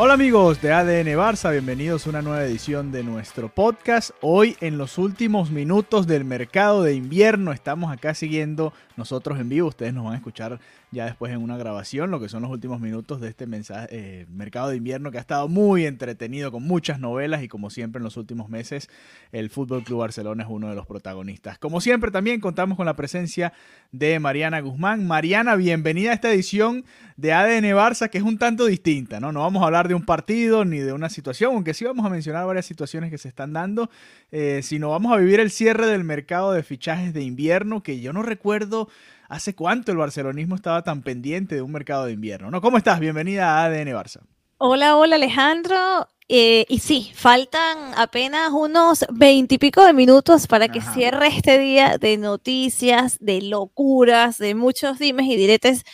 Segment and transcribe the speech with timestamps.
[0.00, 4.10] Hola amigos de ADN Barça, bienvenidos a una nueva edición de nuestro podcast.
[4.20, 9.66] Hoy en los últimos minutos del mercado de invierno estamos acá siguiendo nosotros en vivo,
[9.66, 12.80] ustedes nos van a escuchar ya después en una grabación lo que son los últimos
[12.80, 16.98] minutos de este mensaje, eh, mercado de invierno que ha estado muy entretenido con muchas
[16.98, 18.88] novelas y como siempre en los últimos meses
[19.30, 21.58] el Fútbol Club Barcelona es uno de los protagonistas.
[21.58, 23.52] Como siempre también contamos con la presencia
[23.92, 25.06] de Mariana Guzmán.
[25.06, 26.84] Mariana, bienvenida a esta edición
[27.16, 29.30] de ADN Barça que es un tanto distinta, ¿no?
[29.30, 32.08] No vamos a hablar de un partido ni de una situación, aunque sí vamos a
[32.08, 33.90] mencionar varias situaciones que se están dando,
[34.32, 38.12] eh, sino vamos a vivir el cierre del mercado de fichajes de invierno que yo
[38.14, 38.88] no recuerdo
[39.28, 42.60] hace cuánto el barcelonismo estaba tan pendiente de un mercado de invierno, ¿no?
[42.60, 42.98] ¿Cómo estás?
[42.98, 44.20] Bienvenida a ADN Barça.
[44.56, 46.08] Hola, hola Alejandro.
[46.30, 50.92] Eh, y sí, faltan apenas unos veintipico de minutos para que Ajá.
[50.92, 55.84] cierre este día de noticias, de locuras, de muchos dimes y diretes.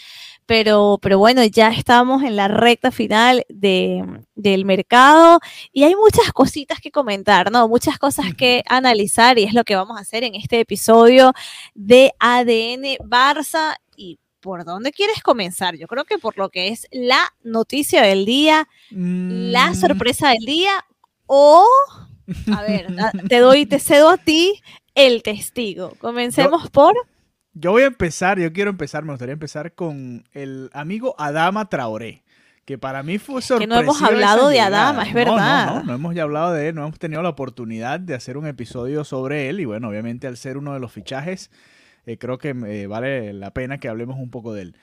[0.47, 5.41] Pero, pero bueno, ya estamos en la recta final de, del mercado
[5.73, 7.67] y hay muchas cositas que comentar, ¿no?
[7.67, 11.33] Muchas cosas que analizar y es lo que vamos a hacer en este episodio
[11.75, 13.77] de ADN Barça.
[13.97, 15.77] ¿Y por dónde quieres comenzar?
[15.77, 20.45] Yo creo que por lo que es la noticia del día, la Mm, sorpresa del
[20.45, 20.85] día
[21.27, 21.67] o,
[22.53, 22.89] a ver,
[23.29, 24.61] te doy, te cedo a ti
[24.95, 25.95] el testigo.
[25.99, 26.95] Comencemos por...
[27.55, 32.23] Yo voy a empezar, yo quiero empezar, me gustaría empezar con el amigo Adama Traoré,
[32.65, 34.61] que para mí fue Que sorpresiva no hemos hablado de.
[34.61, 35.67] Adama, es No, verdad.
[35.67, 38.37] No, no, no hemos ya hablado de él, no hemos tenido la oportunidad de hacer
[38.37, 41.51] un episodio sobre él y bueno, obviamente al ser uno de los fichajes,
[42.07, 44.77] eh, creo que eh, vale la pena que hablemos un poco de él.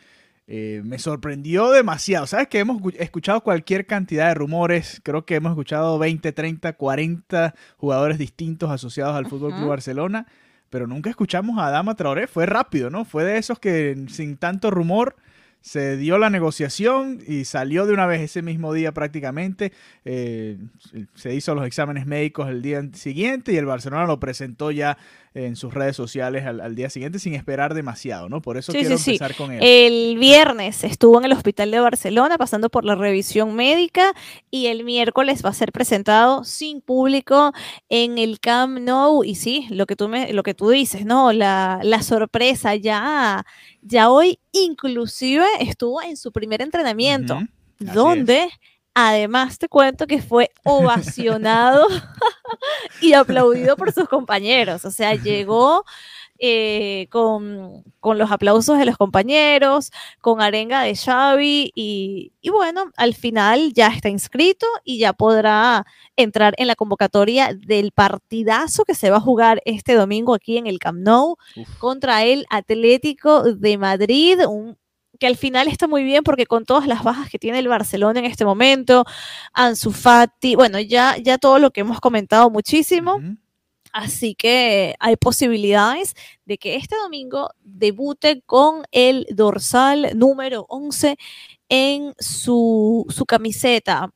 [0.48, 2.26] Eh, me sorprendió demasiado.
[2.28, 5.00] Sabes que hemos escu- escuchado cualquier cantidad de rumores.
[5.04, 9.68] Creo que hemos escuchado 20, 30, 40 jugadores distintos asociados al Fútbol Club.
[9.70, 10.26] Barcelona.
[10.72, 12.26] Pero nunca escuchamos a Adama Traoré.
[12.26, 13.06] Fue rápido, ¿no?
[13.06, 15.16] Fue de esos que sin tanto rumor
[15.62, 19.74] se dio la negociación y salió de una vez ese mismo día prácticamente.
[20.06, 20.58] Eh,
[21.14, 24.98] se hizo los exámenes médicos el día siguiente y el Barcelona lo presentó ya
[25.34, 28.42] en sus redes sociales al, al día siguiente sin esperar demasiado, ¿no?
[28.42, 29.12] Por eso Sí, quiero sí, sí.
[29.12, 29.60] empezar con él.
[29.64, 34.14] El viernes estuvo en el hospital de Barcelona pasando por la revisión médica
[34.50, 37.54] y el miércoles va a ser presentado sin público
[37.88, 39.24] en el Camp Nou.
[39.24, 41.32] Y sí, lo que tú, me, lo que tú dices, ¿no?
[41.32, 43.46] La, la sorpresa ya,
[43.82, 47.48] ya hoy inclusive estuvo en su primer entrenamiento, así
[47.80, 48.50] donde
[48.94, 51.88] además te cuento que fue ovacionado
[53.02, 54.86] y aplaudido por sus compañeros.
[54.86, 55.84] O sea, llegó
[56.44, 59.92] eh, con, con los aplausos de los compañeros,
[60.22, 65.86] con arenga de Xavi y, y bueno, al final ya está inscrito y ya podrá
[66.16, 70.66] entrar en la convocatoria del partidazo que se va a jugar este domingo aquí en
[70.66, 71.78] el Camp Nou Uf.
[71.78, 74.78] contra el Atlético de Madrid, un
[75.22, 78.20] que al final está muy bien porque con todas las bajas que tiene el Barcelona
[78.20, 79.06] en este momento,
[79.54, 83.20] Ansu Fati, bueno, ya, ya todo lo que hemos comentado muchísimo.
[83.94, 86.16] Así que hay posibilidades
[86.46, 91.18] de que este domingo debute con el dorsal número 11
[91.70, 94.12] en su, su camiseta.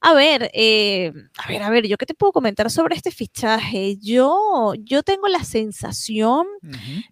[0.00, 3.98] A ver, eh, a ver, a ver, yo qué te puedo comentar sobre este fichaje.
[3.98, 6.46] Yo, yo tengo la sensación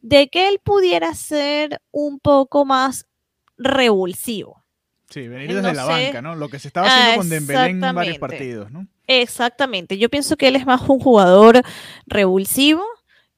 [0.00, 3.04] de que él pudiera ser un poco más
[3.64, 4.62] revulsivo.
[5.10, 5.90] Sí, venir desde no la sé.
[5.90, 6.34] banca, ¿no?
[6.34, 8.86] Lo que se estaba haciendo Ah, con Dembélé en varios partidos, ¿no?
[9.06, 11.62] Exactamente, yo pienso que él es más un jugador
[12.06, 12.82] revulsivo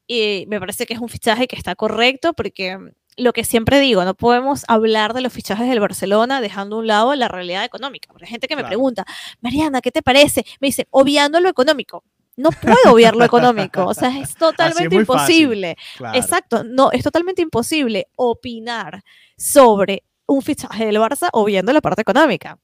[0.06, 2.78] y me parece que es un fichaje que está correcto porque
[3.17, 6.87] lo que siempre digo, no podemos hablar de los fichajes del Barcelona dejando a un
[6.87, 8.08] lado la realidad económica.
[8.12, 8.69] Porque hay gente que me Claro.
[8.72, 9.06] pregunta,
[9.40, 10.44] Mariana, ¿qué te parece?
[10.61, 12.05] Me dice, obviando lo económico.
[12.37, 15.76] No puedo obviar lo económico, o sea, es totalmente imposible.
[15.96, 16.19] Claro.
[16.19, 19.02] Exacto, no, es totalmente imposible opinar
[19.38, 22.58] sobre un fichaje del Barça obviando la parte económica.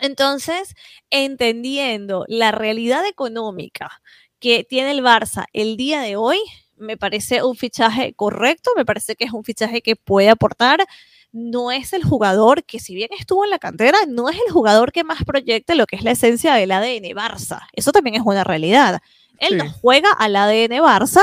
[0.00, 0.74] Entonces,
[1.10, 3.90] entendiendo la realidad económica
[4.38, 6.38] que tiene el Barça el día de hoy,
[6.76, 10.86] me parece un fichaje correcto, me parece que es un fichaje que puede aportar.
[11.32, 14.92] No es el jugador que, si bien estuvo en la cantera, no es el jugador
[14.92, 17.60] que más proyecta lo que es la esencia del ADN Barça.
[17.72, 19.00] Eso también es una realidad.
[19.38, 19.56] Él Sí.
[19.56, 21.22] no juega al ADN Barça,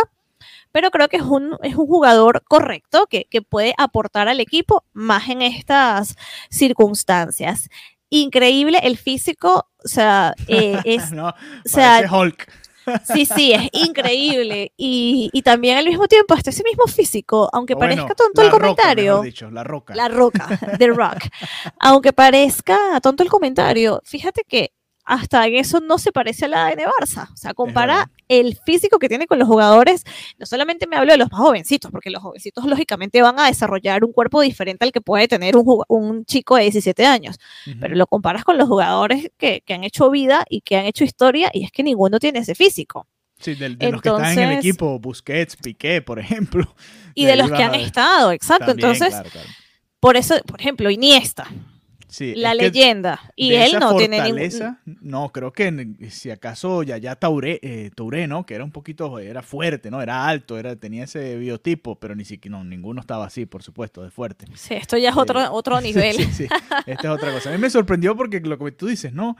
[0.73, 4.83] pero creo que es un, es un jugador correcto que, que puede aportar al equipo
[4.91, 6.15] más en estas
[6.49, 7.69] circunstancias.
[8.09, 11.33] Increíble el físico, o sea, eh, es, no, o
[11.63, 12.51] sea, Hulk.
[13.05, 14.73] Sí, sí, es increíble.
[14.75, 18.47] Y, y también al mismo tiempo, hasta ese mismo físico, aunque bueno, parezca tonto la
[18.47, 19.11] el roca, comentario.
[19.13, 19.95] mejor dicho, la roca.
[19.95, 21.19] La roca, The Rock.
[21.79, 24.73] Aunque parezca tonto el comentario, fíjate que
[25.05, 27.29] hasta en eso no se parece a la de Barça.
[27.33, 30.03] O sea, compara el físico que tiene con los jugadores.
[30.37, 34.03] No solamente me hablo de los más jovencitos, porque los jovencitos lógicamente van a desarrollar
[34.05, 37.37] un cuerpo diferente al que puede tener un, un chico de 17 años.
[37.67, 37.77] Ujú.
[37.81, 41.03] Pero lo comparas con los jugadores que, que han hecho vida y que han hecho
[41.03, 43.07] historia, y es que ninguno tiene ese físico.
[43.39, 46.73] Sí, del- de, los que están en el Entonces- equipo, Busquets, Piqué, por ejemplo.
[47.13, 48.67] Y De de los que han estado, exacto.
[48.67, 49.49] También, Entonces, claro, claro.
[49.99, 51.47] por eso, por ejemplo, Iniesta,
[52.13, 57.15] Sí, la leyenda, y él no tiene fortaleza, No, creo que si acaso ya ya
[57.15, 58.45] Touré, eh, Touré, ¿no?
[58.45, 59.99] Que era un poquito, era fuerte, ¿no?
[59.99, 64.03] Era alto, era, tenía ese biotipo, pero ni siquiera, no, ninguno estaba así, por supuesto,
[64.03, 64.45] de fuerte.
[64.53, 66.15] Sí, esto ya es otro, Eh, otro nivel.
[66.15, 66.43] Sí, sí,
[66.85, 67.49] esta es otra cosa.
[67.49, 69.35] A mí me sorprendió porque lo que tú dices, ¿no?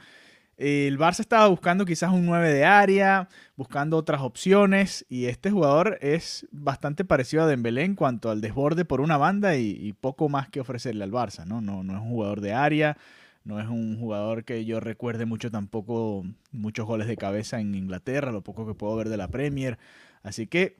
[0.57, 5.97] El Barça estaba buscando quizás un 9 de área, buscando otras opciones, y este jugador
[6.01, 10.29] es bastante parecido a Dembélé en cuanto al desborde por una banda y, y poco
[10.29, 11.61] más que ofrecerle al Barça, ¿no?
[11.61, 11.83] ¿no?
[11.83, 12.97] No es un jugador de área,
[13.43, 18.31] no es un jugador que yo recuerde mucho tampoco muchos goles de cabeza en Inglaterra,
[18.31, 19.77] lo poco que puedo ver de la Premier.
[20.21, 20.77] Así que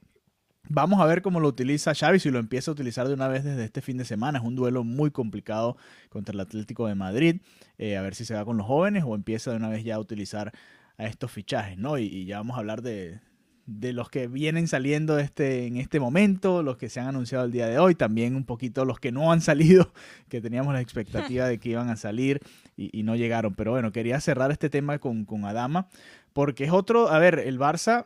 [0.70, 3.44] vamos a ver cómo lo utiliza Xavi, si lo empieza a utilizar de una vez
[3.44, 4.40] desde este fin de semana.
[4.40, 5.78] Es un duelo muy complicado
[6.10, 7.42] contra el Atlético de Madrid.
[7.78, 9.96] Eh, a ver si se va con los jóvenes o empieza de una vez ya
[9.96, 10.52] a utilizar
[10.98, 11.98] a estos fichajes, ¿no?
[11.98, 13.20] Y, ya vamos a hablar de,
[13.66, 17.52] de los que vienen saliendo este, en este momento, los que se han anunciado el
[17.52, 19.92] día de hoy, también un poquito los que no han salido,
[20.30, 22.40] que teníamos la expectativa de que iban a salir
[22.78, 23.56] y, y no llegaron.
[23.56, 25.88] Pero bueno, quería cerrar este tema con, con Adama,
[26.32, 28.06] porque es otro, a ver, el Barça,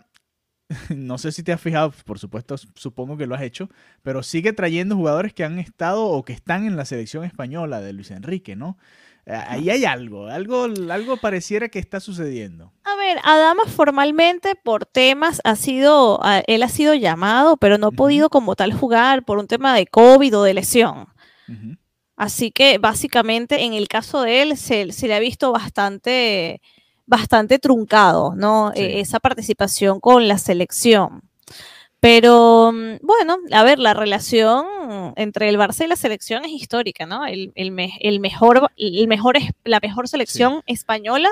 [0.95, 3.69] no sé si te has fijado, por supuesto, supongo que lo has hecho,
[4.03, 7.93] pero sigue trayendo jugadores que han estado o que están en la selección española de
[7.93, 8.77] Luis Enrique, ¿no?
[9.25, 12.71] Eh, Ahí hay algo, algo, algo pareciera que está sucediendo.
[12.83, 17.91] A ver, Adama formalmente por temas ha sido, él ha sido llamado, pero no ha
[17.91, 21.07] podido como tal jugar por un tema de COVID o de lesión.
[22.15, 26.61] Así que básicamente en el caso de él se, se le ha visto bastante,
[27.07, 28.71] bastante truncado, ¿no?
[28.75, 28.81] Sí.
[28.83, 31.23] Eh, esa participación con la selección.
[31.99, 34.65] Pero mm, bueno, a ver, la relación
[35.15, 37.25] entre el Barça y la selección es histórica, ¿no?
[37.25, 41.29] El, el me- el mejor, el mejor, la mejor selección española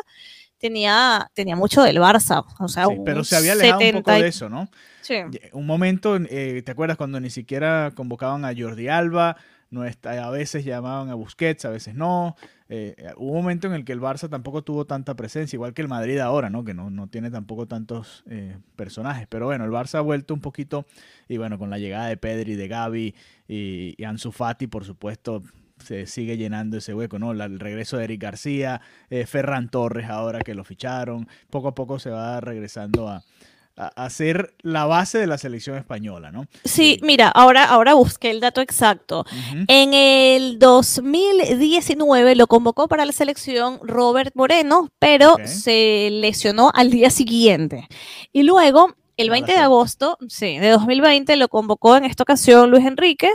[0.58, 2.44] tenía, tenía mucho del Barça.
[2.60, 4.68] O sea, Sí, pero un se había alejado un poco 70 y- de eso, ¿no?
[5.02, 5.16] sí.
[5.54, 9.38] Un momento, eh, ¿te acuerdas cuando ni siquiera convocaban a Jordi Alba?
[9.70, 12.36] No está- a veces llamaban a Busquets, a veces no.
[12.68, 15.82] Eh, hubo un momento en el que el Barça tampoco tuvo tanta presencia, igual que
[15.82, 16.64] el Madrid ahora, ¿no?
[16.64, 19.28] Que no, no tiene tampoco tantos eh, personajes.
[19.28, 20.86] Pero bueno, el Barça ha vuelto un poquito,
[21.28, 23.16] y bueno, con la llegada de Pedri, de Gavi
[23.48, 25.44] y, y Ansu Fati, por supuesto,
[25.80, 27.32] se sigue llenando ese hueco, ¿no?
[27.32, 32.00] El regreso de Eric García, eh, Ferran Torres ahora que lo ficharon, poco a poco
[32.00, 33.24] se va regresando a,
[33.78, 36.48] a, a ser la base de la selección española, ¿no?
[36.64, 39.26] Sí, mira, ahora, ahora busqué el dato exacto.
[39.68, 47.10] En el 2019 lo convocó para la selección Robert Moreno, pero se lesionó al día
[47.10, 47.88] siguiente.
[48.32, 52.72] Y luego, el Mala 20 de agosto sí, de 2020, lo convocó en esta ocasión
[52.72, 53.30] Luis Enrique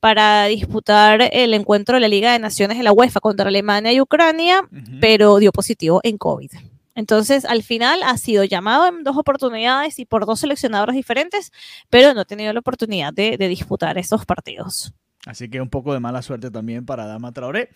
[0.00, 4.00] para disputar el encuentro de la Liga de Naciones de la UEFA contra Alemania y
[4.00, 4.62] Ucrania,
[5.00, 6.50] pero dio positivo en COVID.
[6.96, 11.52] Entonces, al final ha sido llamado en dos oportunidades y por dos seleccionadores diferentes,
[11.90, 14.92] pero no ha tenido la oportunidad de, de disputar estos partidos.
[15.26, 17.68] Así que un poco de mala suerte también para Dama Traoré.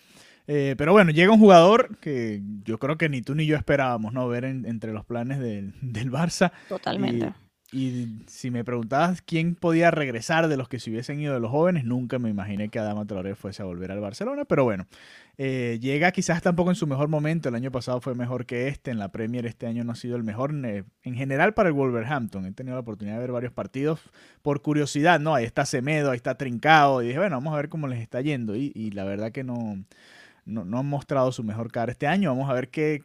[0.47, 4.11] Eh, pero bueno, llega un jugador que yo creo que ni tú ni yo esperábamos,
[4.11, 4.27] ¿no?
[4.27, 6.51] Ver en- entre los planes del, del Barça.
[6.67, 7.31] Totalmente.
[7.73, 11.51] Y si me preguntabas quién podía regresar de los que se hubiesen ido de los
[11.51, 14.87] jóvenes, nunca me imaginé que Adama Traoré fuese a volver al Barcelona, pero bueno,
[15.37, 18.91] eh, llega quizás tampoco en su mejor momento, el año pasado fue mejor que este,
[18.91, 22.45] en la Premier este año no ha sido el mejor, en general para el Wolverhampton,
[22.45, 24.01] he tenido la oportunidad de ver varios partidos
[24.41, 25.33] por curiosidad, ¿no?
[25.33, 28.19] Ahí está Semedo, ahí está Trincao, y dije, bueno, vamos a ver cómo les está
[28.19, 29.81] yendo, y, y la verdad que no,
[30.43, 33.01] no, no han mostrado su mejor cara este año, vamos a ver qué...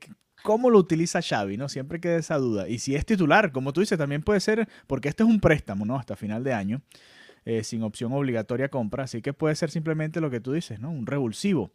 [0.46, 1.56] ¿Cómo lo utiliza Xavi?
[1.56, 1.68] ¿no?
[1.68, 2.68] Siempre queda esa duda.
[2.68, 5.84] Y si es titular, como tú dices, también puede ser, porque este es un préstamo,
[5.84, 5.96] ¿no?
[5.96, 6.82] Hasta final de año,
[7.44, 10.92] eh, sin opción obligatoria compra, así que puede ser simplemente lo que tú dices, ¿no?
[10.92, 11.72] Un revulsivo.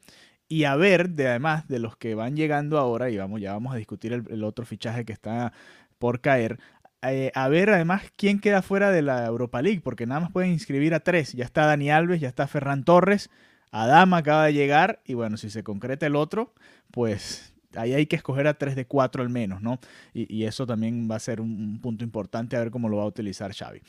[0.47, 3.73] Y a ver, de, además de los que van llegando ahora, y vamos, ya vamos
[3.73, 5.51] a discutir el, otro fichaje que está
[5.99, 6.57] por caer,
[7.01, 10.51] eh, a ver además quién queda fuera de la Europa League, porque nada más pueden
[10.51, 11.33] inscribir a tres.
[11.33, 13.29] Ya está Dani Alves, ya está Ferran Torres,
[13.69, 16.53] Adama acaba de llegar, y bueno, si se concreta el otro,
[16.89, 19.79] pues ahí hay que escoger a 3 de 4 al menos, ¿no?
[20.13, 22.97] Y, y eso también va a ser un, un, punto importante a ver cómo lo
[22.97, 23.81] va a utilizar Xavi.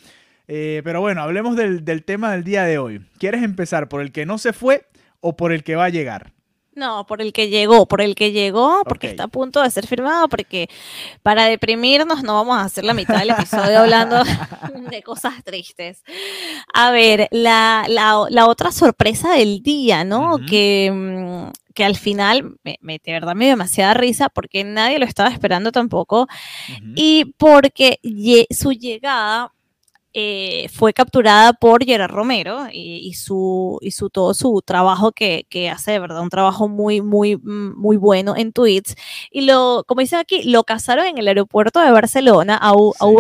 [0.49, 3.01] Eh, pero bueno, hablemos del, del tema del día de hoy.
[3.19, 4.87] ¿Quieres empezar por el que no se fue
[5.21, 6.33] o por el que va a llegar?
[6.75, 9.87] No, por el que llegó, por el que llegó, porque está a punto de ser
[9.87, 10.71] firmado, porque
[11.23, 14.23] para deprimirnos no vamos a hacer la mitad del episodio hablando
[14.91, 16.03] de cosas tristes.
[16.73, 20.39] A ver, la, la- la otra sorpresa del día, ¿no?
[20.49, 25.05] Que, que al final me, me- de verdad me dio demasiada risa porque nadie lo
[25.07, 26.27] estaba esperando tampoco
[26.97, 27.99] y porque
[28.51, 29.53] su llegada
[30.15, 35.47] eh, fue capturada por Gerard Romero y, y su, y su todo su trabajo que,
[35.49, 38.95] que hace, de verdad, un trabajo muy, muy, mm, muy bueno en tweets.
[39.31, 43.07] Y lo, como dicen aquí, lo cazaron en el aeropuerto de Barcelona a, U- a
[43.09, 43.15] Sí.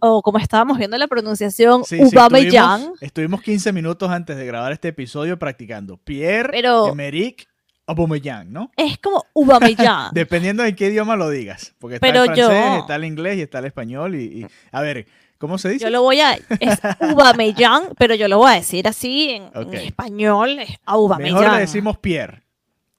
[0.00, 2.80] O como estábamos viendo la pronunciación, Sí, sí, Aubameyang.
[2.80, 5.96] estuvimos, estuvimos 15 minutos antes de grabar este episodio practicando.
[5.96, 7.48] Pierre Pero- Emerick
[7.86, 8.70] Aubameyang, ¿no?
[8.76, 10.10] Es como Aubameyang.
[10.12, 11.74] Dependiendo de qué idioma lo digas.
[11.78, 14.14] Porque está Pero el francés, yo- está el inglés y está el español.
[14.14, 15.06] Y, y- a ver,
[15.38, 15.84] ¿cómo se dice?
[15.84, 19.68] Yo lo voy a, es Aubameyang, pero yo lo voy a decir así en, en
[19.68, 19.74] Ok.
[19.74, 21.34] español, es Aubameyang.
[21.38, 22.42] Mejor le decimos Pierre.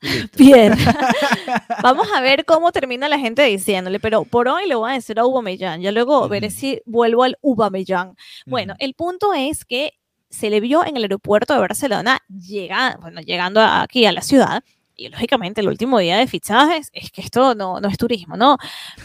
[0.01, 0.37] Listo.
[0.37, 0.73] Bien.
[1.83, 5.19] Vamos a ver cómo termina la gente diciéndole, pero por hoy le voy a decir
[5.19, 5.81] a Aubameyang.
[5.81, 6.55] Ya luego veré Ujú.
[6.55, 8.15] si vuelvo al Aubameyang.
[8.45, 8.85] Bueno, Ujú.
[8.85, 9.93] el punto es que
[10.29, 14.63] se le vio en el aeropuerto de Barcelona llega, bueno, llegando aquí a la ciudad.
[14.95, 18.57] Y lógicamente el último día de fichajes es que esto no, no es turismo, ¿no?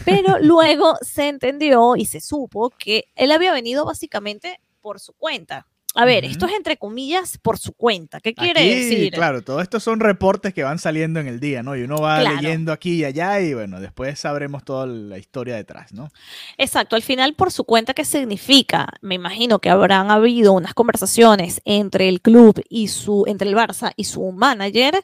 [0.03, 5.65] Pero luego se entendió y se supo que él había venido básicamente por su cuenta.
[5.95, 8.19] A ver, esto es entre comillas por su cuenta.
[8.19, 9.13] ¿Qué quiere Aquí, decir?
[9.13, 11.75] Claro, todo esto son reportes que van saliendo en el día, ¿no?
[11.75, 12.35] Y uno va Claro.
[12.35, 16.09] leyendo aquí y allá y bueno, después sabremos toda la historia detrás, ¿no?
[16.57, 18.87] Exacto, al final por su cuenta, ¿qué significa?
[19.01, 23.93] Me imagino que habrán habido unas conversaciones entre el club y su, entre el Barça
[23.95, 25.01] y su manager,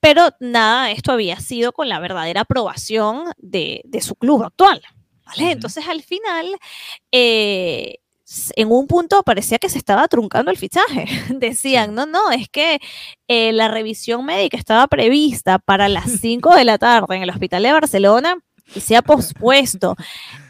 [0.00, 4.82] pero nada, esto había sido con la verdadera aprobación de, de su club actual.
[5.24, 5.52] ¿vale?
[5.52, 6.46] Entonces al final,
[7.10, 7.98] eh,
[8.56, 11.06] en un punto parecía que se estaba truncando el fichaje.
[11.30, 12.80] Decían, no, no, es que
[13.28, 17.62] eh, la revisión médica estaba prevista para las 5 de la tarde en el hospital
[17.62, 18.38] de Barcelona
[18.74, 19.96] y se ha pospuesto.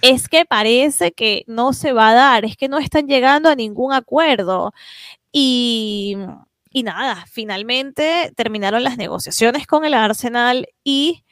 [0.01, 3.57] Es que parece que no se va a dar, es que no están llegando a
[3.57, 4.73] ningún acuerdo.
[5.33, 6.17] Y,
[6.71, 11.25] y nada, finalmente terminaron las negociaciones con el Arsenal y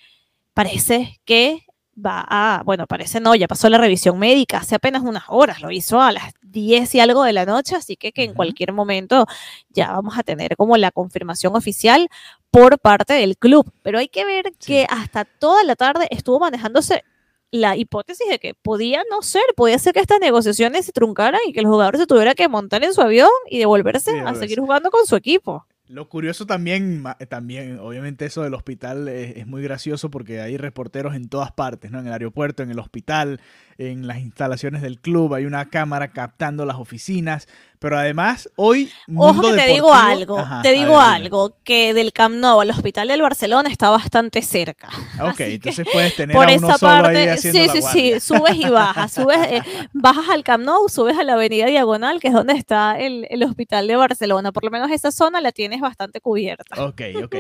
[0.55, 1.65] parece que
[2.05, 5.71] va a, bueno, parece no, ya pasó la revisión médica hace apenas unas horas, lo
[5.71, 9.27] hizo a las 10 y algo de la noche, así que, que en cualquier momento
[9.69, 12.09] ya vamos a tener como la confirmación oficial
[12.51, 13.71] por parte del club.
[13.83, 14.73] Pero hay que ver Sí.
[14.73, 17.05] que hasta toda la tarde estuvo manejándose
[17.53, 21.53] la hipótesis de que podía no ser, podía ser que estas negociaciones se truncaran y
[21.53, 24.61] que el jugador se tuviera que montar en su avión y devolverse Sí, a seguir
[24.61, 25.67] jugando con su equipo.
[25.91, 30.57] Lo curioso también, ma- también, obviamente eso del hospital es, es muy gracioso porque hay
[30.57, 31.99] reporteros en todas partes, ¿no?
[31.99, 33.41] En el aeropuerto, en el hospital,
[33.77, 37.49] en las instalaciones del club, hay una cámara captando las oficinas,
[37.81, 38.93] pero además hoy...
[39.17, 41.17] Ojo Mundo que te digo algo, Ajá, te digo ver, dime.
[41.17, 44.89] algo, que del Camp Nou al hospital del Barcelona está bastante cerca.
[45.21, 47.67] Ok, Así que entonces puedes tener Por a uno esa solo ahí parte, haciendo sí,
[47.67, 48.21] la sí, guardia.
[48.21, 52.21] sí, subes y bajas, subes, eh, bajas al Camp Nou, subes a la avenida Diagonal,
[52.21, 54.53] que es donde está el, el hospital de Barcelona.
[54.53, 56.85] Por lo menos esa zona la tienes bastante cubierta.
[56.85, 57.35] Ok, ok.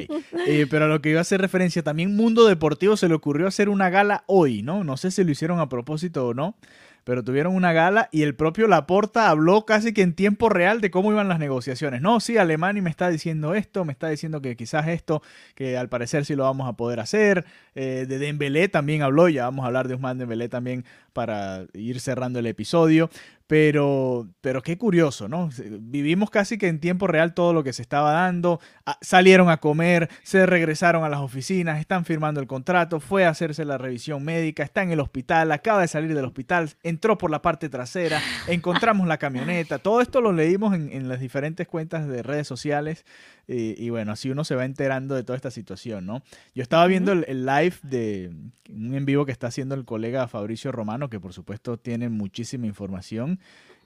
[0.47, 3.47] Eh, pero a lo que iba a hacer referencia, también Mundo Deportivo se le ocurrió
[3.47, 4.85] hacer una gala hoy, ¿no?
[4.85, 6.55] No sé si lo hicieron a propósito o no,
[7.05, 10.91] pero tuvieron una gala y el propio Laporta habló casi que en tiempo real de
[10.91, 12.01] cómo iban las negociaciones.
[12.01, 15.23] No, sí, Alemani me está diciendo esto, me está diciendo que quizás esto,
[15.55, 17.45] que al parecer sí lo vamos a poder hacer.
[17.75, 22.01] Eh, de Dembélé también habló, ya vamos a hablar de Usman Dembélé también para ir
[22.01, 23.11] cerrando el episodio.
[23.47, 25.51] Pero, pero qué curioso, ¿no?
[25.81, 28.61] Vivimos casi que en tiempo real todo lo que se estaba dando.
[28.87, 33.31] Ah, salieron a comer, se regresaron a las oficinas, están firmando el contrato, fue a
[33.31, 37.33] hacerse la revisión médica, está en el hospital, acaba de salir del hospital, entró por
[37.33, 39.81] la parte trasera, encontramos la camioneta.
[39.81, 43.05] Todo esto lo leímos en, en las diferentes cuentas de redes sociales.
[43.49, 46.23] Y, y bueno, así uno se va enterando de toda esta situación, ¿no?
[46.55, 48.31] Yo estaba viendo el, el live de
[48.71, 52.67] un en vivo que está haciendo el colega Fabricio Romano, que por supuesto tiene muchísima
[52.67, 53.39] información.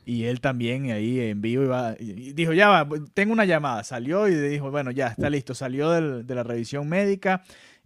[0.07, 3.83] Y él también ahí en vivo iba, y dijo, ya va, tengo una llamada.
[3.85, 5.55] Salió y dijo, bueno, ya está listo.
[5.55, 7.43] Salió del- de la revisión médica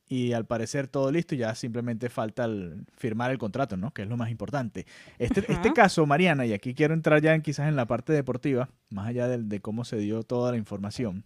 [0.08, 1.36] y al parecer todo listo.
[1.36, 3.92] Ya simplemente falta el- firmar el contrato, ¿no?
[3.92, 4.84] Que es lo más importante.
[5.20, 8.68] Este, este caso, Mariana, y aquí quiero entrar ya en, quizás en la parte deportiva,
[8.90, 11.24] más allá del- de cómo se dio toda la información.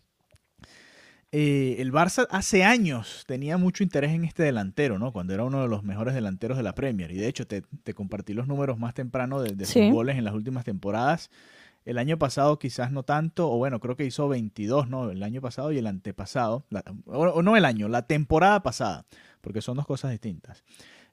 [1.35, 5.13] Eh, el Barça hace años tenía mucho interés en este delantero, ¿no?
[5.13, 7.11] Cuando era uno de los mejores delanteros de la Premier.
[7.11, 9.91] Y de hecho, te, te compartí los números más temprano de, de sus Sí.
[9.91, 11.31] goles en las últimas temporadas.
[11.87, 15.11] El año pasado quizás no tanto, o bueno, creo que hizo 22, ¿no?
[15.11, 16.65] El año pasado y el antepasado.
[16.71, 19.07] la- o, o no el año, la temporada pasada,
[19.41, 20.63] porque son dos cosas distintas.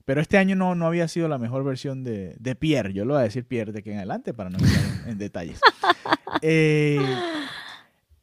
[0.06, 2.94] Pero este año no, no había sido la mejor versión de, de Pierre.
[2.94, 5.18] Yo lo voy a decir Pierre de que en adelante para no entrar en, en
[5.18, 5.62] detalles.
[6.44, 7.00] Eh,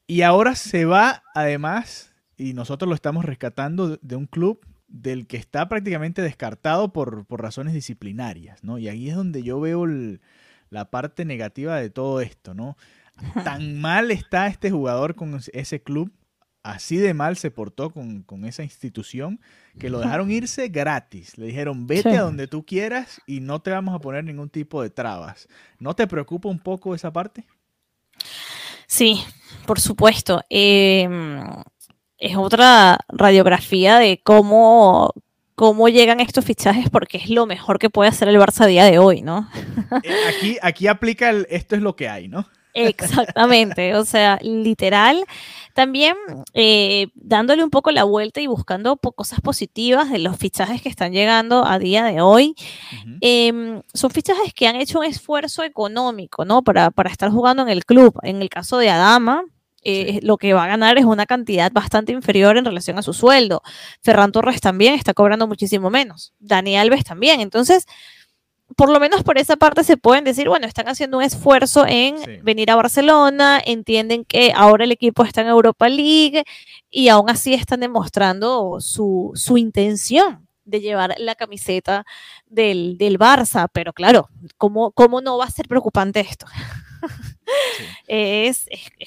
[0.06, 5.36] y ahora se va, además, y nosotros lo estamos rescatando de un club del que
[5.36, 8.78] está prácticamente descartado por, razones disciplinarias, ¿no?
[8.78, 9.86] Y ahí es donde yo veo
[10.70, 12.76] la parte negativa de todo esto, ¿no?
[13.44, 16.12] Tan mal está este jugador con ese club,
[16.62, 19.40] así de mal se portó con, esa institución,
[19.78, 21.36] que lo dejaron irse gratis.
[21.38, 24.82] Le dijeron, vete a donde tú quieras y no te vamos a poner ningún tipo
[24.82, 25.48] de trabas.
[25.80, 27.44] ¿No te preocupa un poco esa parte?
[28.86, 29.22] Sí,
[29.66, 30.42] por supuesto.
[30.48, 31.40] Em,
[32.18, 35.12] es otra radiografía de cómo,
[35.54, 38.84] cómo llegan estos fichajes porque es lo mejor que puede hacer el Barça a día
[38.84, 39.48] de hoy, ¿no?
[40.02, 42.46] Eh, aquí, aquí aplica el esto es lo que hay, ¿no?
[42.76, 45.24] Exactamente, o sea, literal.
[45.74, 46.14] También
[46.54, 51.12] eh, dándole un poco la vuelta y buscando cosas positivas de los fichajes que están
[51.12, 52.54] llegando a día de hoy.
[53.20, 56.62] Em, son fichajes que han hecho un esfuerzo económico, ¿no?
[56.62, 58.18] Para, para estar jugando en el club.
[58.22, 59.44] En el caso de Adama,
[59.88, 63.12] eh, lo que va a ganar es una cantidad bastante inferior en relación a su
[63.12, 63.62] sueldo.
[64.02, 66.34] Ferran Torres también está cobrando muchísimo menos.
[66.40, 67.40] Dani Alves también.
[67.40, 67.86] Entonces,
[68.74, 72.16] por lo menos por esa parte se pueden decir, bueno, están haciendo un esfuerzo en
[72.42, 76.44] venir a Barcelona, entienden que ahora el equipo está en Europa League
[76.90, 82.04] y aún así están demostrando su, intención de llevar la camiseta
[82.46, 83.68] del, del Barça.
[83.72, 86.46] Pero claro, ¿cómo, ¿cómo no va a ser preocupante esto?
[88.06, 88.66] es,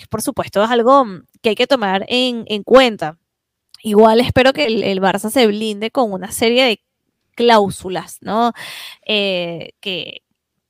[0.09, 1.05] por supuesto, es algo
[1.41, 3.17] que hay que tomar en, cuenta.
[3.81, 6.81] Igual espero que el, Barça se blinde con una serie de
[7.39, 8.51] cláusulas, ¿no?
[9.05, 10.23] Eh, que,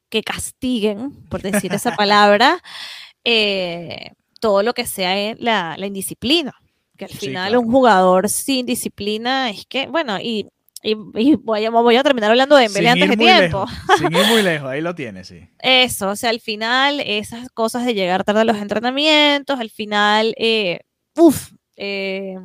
[0.10, 2.62] que, castiguen, por decir esa palabra,
[3.24, 6.54] eh, todo lo que sea la, indisciplina.
[6.96, 10.48] Que al final un jugador sin disciplina es que, bueno, y
[10.82, 13.66] y, voy, a, voy, a, terminar hablando de Dembélé antes de tiempo.
[13.98, 15.50] sin ir muy lejos, ahí lo tienes, sí.
[15.60, 20.34] Eso, o sea, al final, esas cosas de llegar tarde a los entrenamientos, al final,
[20.38, 20.80] eh,
[21.18, 22.38] uff, eh,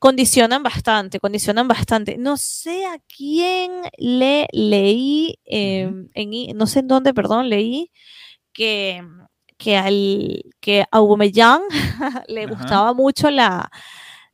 [0.00, 2.16] condicionan bastante, condicionan bastante.
[2.18, 7.92] No sé a quién le leí, em, en, no sé en dónde, perdón, leí
[8.52, 9.04] que,
[9.58, 11.62] que, al, que a Aubameyang
[12.28, 13.70] le gustaba mucho la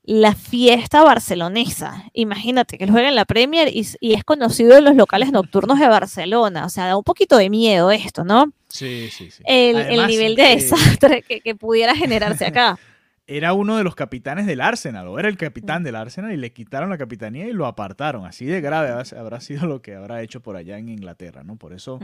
[0.07, 2.05] la fiesta barcelonesa.
[2.13, 6.65] Imagínate que juega en la Premier y, es conocido en los locales nocturnos de Barcelona.
[6.65, 8.53] O sea, da un poquito de miedo esto, ¿no?
[8.69, 9.43] Sí, sí, sí.
[9.45, 12.79] El, nivel de eh, desastre que, pudiera generarse acá.
[13.29, 16.53] Era uno de los capitanes del Arsenal, o era el capitán del Arsenal, y le
[16.53, 18.25] quitaron la capitanía y lo apartaron.
[18.25, 21.57] Así de grave habrá sido lo que habrá hecho por allá en Inglaterra, ¿no?
[21.57, 21.99] Por eso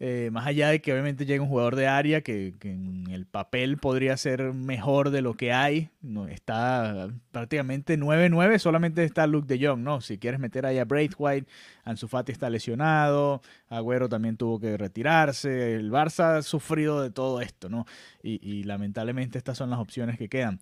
[0.00, 3.78] eh, más allá de que obviamente llegue un jugador de área que, en el papel
[3.78, 9.64] podría ser mejor de lo que hay, no, está prácticamente 9-9, solamente está Luke de
[9.64, 10.00] Jong, ¿no?
[10.00, 11.48] Si quieres meter ahí a Braithwaite,
[11.84, 17.40] Ansu Fati está lesionado, Agüero también tuvo que retirarse, el Barça ha sufrido de todo
[17.40, 17.86] esto, ¿no?
[18.22, 20.58] Y, lamentablemente estas son las opciones que quedan.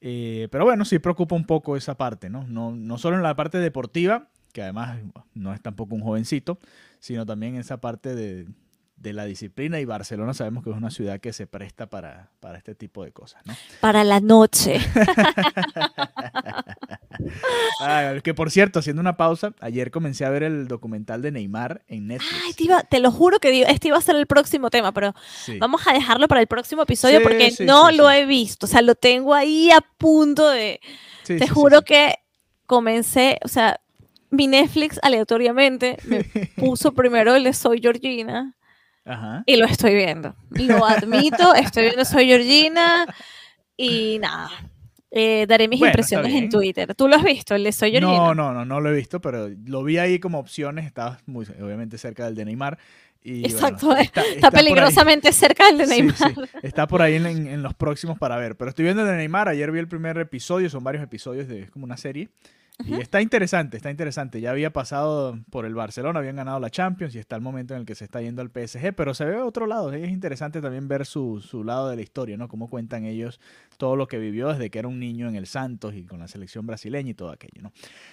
[0.00, 2.46] Eh, pero bueno, sí preocupa un poco esa parte, ¿no?
[2.46, 2.72] ¿no?
[2.72, 4.98] No solo en la parte deportiva, que además
[5.34, 6.58] no es tampoco un jovencito,
[6.98, 8.46] sino también esa parte de,
[9.00, 12.74] de la disciplina y Barcelona sabemos que es una ciudad que se presta para, este
[12.74, 13.56] tipo de cosas, ¿no?
[13.80, 14.78] Para la noche.
[18.22, 22.08] que por cierto, haciendo una pausa, ayer comencé a ver el documental de Neymar en
[22.08, 22.42] Netflix.
[22.44, 22.52] Ay,
[22.90, 25.14] te, lo juro que este iba a ser el próximo tema, pero
[25.58, 28.96] vamos a dejarlo para el próximo episodio porque no lo he visto, o sea, lo
[28.96, 30.78] tengo ahí a punto de...
[31.24, 32.16] te juro que
[32.66, 33.80] comencé, o sea,
[34.30, 36.24] mi Netflix aleatoriamente me
[36.56, 38.56] puso primero el de Soy Georgina
[39.46, 40.36] y lo estoy viendo.
[40.50, 43.06] Lo admito, estoy viendo Soy Georgina
[43.76, 44.50] y nada.
[45.12, 46.94] Eh, daré mis impresiones en Twitter.
[46.94, 48.16] ¿Tú lo has visto, el de Soy Georgina?
[48.16, 50.86] No, no, no, no lo he visto, pero lo vi ahí como opciones.
[50.86, 52.78] Estaba muy, obviamente cerca del de Neymar.
[53.22, 56.48] Y, Exacto, está, peligrosamente cerca del de Neymar.
[56.62, 58.56] Está por ahí en, los próximos para ver.
[58.56, 59.48] Pero estoy viendo el de Neymar.
[59.48, 62.28] Ayer vi el primer episodio, son varios episodios de como una serie.
[62.86, 64.40] Y está interesante, está interesante.
[64.40, 67.80] Ya había pasado por el Barcelona, habían ganado la Champions y está el momento en
[67.80, 69.92] el que se está yendo al PSG, pero se ve otro lado.
[69.92, 72.48] Es interesante también ver su, lado de la historia, ¿no?
[72.48, 73.40] Cómo cuentan ellos
[73.76, 76.28] todo lo que vivió desde que era un niño en el Santos y con la
[76.28, 77.72] selección brasileña y todo aquello, ¿no?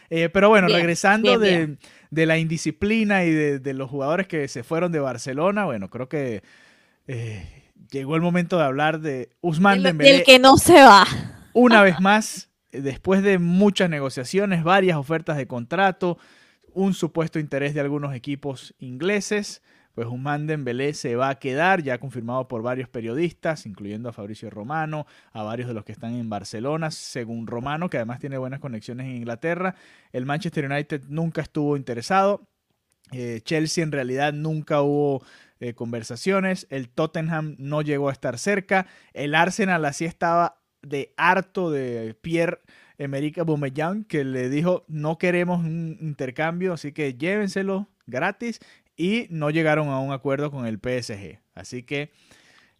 [0.09, 1.77] Eh, pero bueno, regresando de,
[2.11, 6.41] la indisciplina y de, los jugadores que se fueron de Barcelona, bueno, creo que
[7.07, 10.13] eh, llegó el momento de hablar de Usman Dembélé.
[10.13, 11.05] Del que no se va.
[11.53, 16.17] Una vez más después de muchas negociaciones, varias ofertas de contrato,
[16.73, 19.61] un supuesto interés de algunos equipos ingleses,
[19.97, 24.47] pues Usman Dembélé se va a quedar, ya confirmado por varios periodistas, incluyendo a Fabricio
[24.51, 28.59] Romano, a varios de los que están en Barcelona, según Romano, que además tiene buenas
[28.59, 29.73] conexiones en Inglaterra.
[30.11, 32.47] El Manchester United nunca estuvo interesado.
[33.11, 35.23] Eh, Chelsea en realidad nunca hubo
[35.59, 36.67] eh, conversaciones.
[36.69, 38.85] El Tottenham no llegó a estar cerca.
[39.13, 42.59] El Arsenal así estaba de harto de Pierre
[42.97, 48.59] Emerick Aubameyang que le dijo no queremos un intercambio, así que llévenselo gratis
[48.95, 51.39] y no llegaron a un acuerdo con el PSG.
[51.53, 52.11] Así que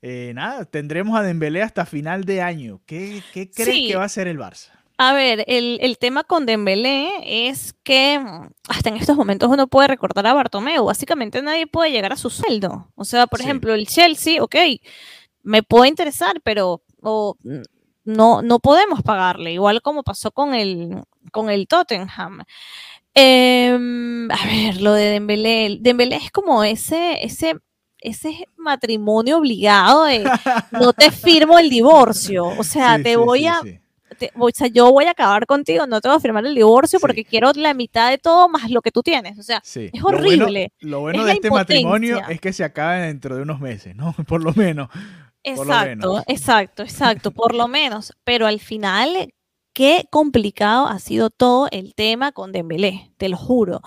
[0.01, 2.81] eh, nada, tendremos a Dembélé hasta final de año.
[2.85, 3.87] ¿Qué, qué crees Sí.
[3.87, 4.69] que va a hacer el Barça?
[4.99, 7.09] A ver, el, el tema con Dembélé
[7.49, 10.85] es que mm, hasta en estos momentos uno puede recordar a Bartomeu.
[10.85, 12.91] Básicamente nadie puede llegar a su sueldo.
[12.95, 13.45] O sea, por Sí.
[13.45, 14.55] ejemplo, el Chelsea, ok,
[15.43, 17.61] me puede interesar, pero o, mm,
[18.07, 19.51] no, no podemos pagarle.
[19.53, 22.41] Igual como pasó con el, con el Tottenham.
[23.13, 25.77] Em, a ver, lo de Dembélé.
[25.81, 27.55] Dembélé es como ese, ese,
[27.99, 30.23] ese matrimonio obligado de
[30.71, 32.45] no te firmo el divorcio.
[32.45, 33.61] O sea, Sí, te sí, voy sí, a,
[34.19, 36.99] te- o sea, yo voy a acabar contigo, no te voy a firmar el divorcio
[36.99, 39.39] porque quiero la mitad de todo más lo que tú tienes.
[39.39, 40.71] O sea, es Lo bueno- horrible.
[40.79, 44.13] Lo bueno, Es de este matrimonio es que se acaba dentro de unos meses, ¿no?
[44.27, 44.89] Por lo menos.
[45.51, 48.13] Exacto, exacto, exacto, por lo menos.
[48.23, 49.33] Pero al final,
[49.73, 53.81] qué complicado ha sido todo el tema con Dembélé, te lo juro.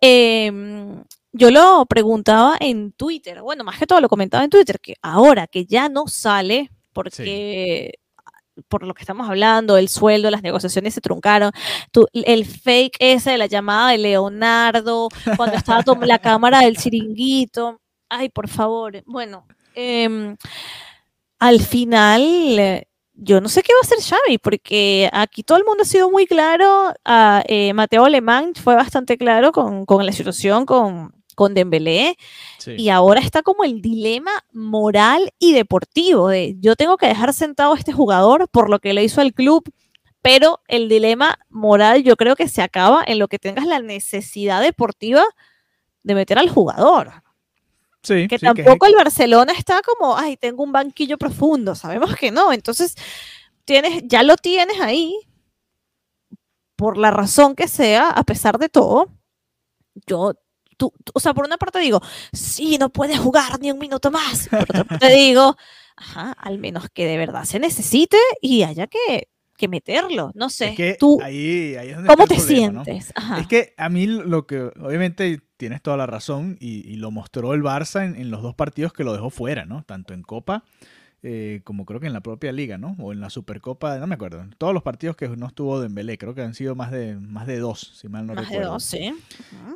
[0.00, 4.94] Em, yo lo preguntaba en Twitter, bueno, más que todo lo comentaba en Twitter, que
[5.02, 7.92] ahora que ya no sale, porque
[8.68, 11.52] por lo que estamos hablando, el sueldo, las negociaciones se truncaron,
[11.92, 17.80] tú- el fake ese de la llamada de Leonardo, cuando estaba la cámara del chiringuito,
[18.08, 20.36] ay, por favor, bueno, em,
[21.38, 25.82] al final, yo no sé qué va a hacer Xavi, porque aquí todo el mundo
[25.82, 26.92] ha sido muy claro,
[27.46, 32.16] eh, Mateo Alemán fue bastante claro con, con la situación con, con Dembélé,
[32.58, 32.74] Sí.
[32.76, 37.72] y ahora está como el dilema moral y deportivo de yo tengo que dejar sentado
[37.72, 39.62] a este jugador por lo que le hizo al club,
[40.22, 44.60] pero el dilema moral yo creo que se acaba en lo que tengas la necesidad
[44.60, 45.22] deportiva
[46.02, 47.22] de meter al jugador.
[48.08, 52.30] Sí, Que sí, tampoco el Barcelona está como, ay, tengo un banquillo profundo, sabemos que
[52.30, 52.52] no.
[52.52, 52.94] Entonces,
[53.64, 55.14] tienes, ya lo tienes ahí,
[56.76, 59.08] por la razón que sea, a pesar de todo,
[60.06, 60.34] yo,
[60.76, 62.00] tú, tú- o sea, por una parte digo,
[62.32, 64.48] sí, no puedes jugar ni un minuto más.
[64.48, 65.56] Por otra parte digo,
[65.96, 70.32] ajá, al menos que de verdad se necesite y haya que, que meterlo.
[70.34, 73.12] No sé, es que tú, ahí, ahí es donde ¿cómo te sientes?
[73.38, 77.52] Es que a mí lo que, obviamente tienes toda la razón y, y lo mostró
[77.52, 79.82] el Barça en, en los dos partidos que lo dejó fuera, ¿no?
[79.82, 80.64] Tanto en Copa
[81.22, 82.94] eh, como creo que en la propia liga, ¿no?
[83.00, 84.44] O en la Supercopa, no me acuerdo.
[84.56, 87.58] Todos los partidos que no estuvo Dembélé, creo que han sido más de, más de
[87.58, 88.72] dos, si mal no Más de recuerdo.
[88.74, 89.12] dos, sí.